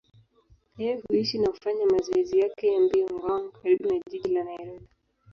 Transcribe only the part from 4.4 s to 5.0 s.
Nairobi.